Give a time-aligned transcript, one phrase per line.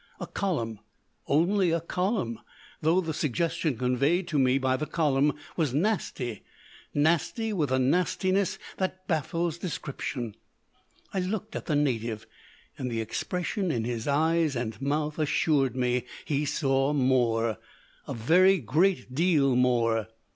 [0.19, 0.79] A column
[1.27, 2.39] only a column,
[2.81, 6.41] though the suggestion conveyed to me by the column was nasty
[6.91, 10.33] nasty with a nastiness that baffles description.
[11.13, 12.25] I looked at the native,
[12.79, 17.59] and the expression in his eyes and mouth assured me he saw more
[18.07, 20.07] a very great deal more.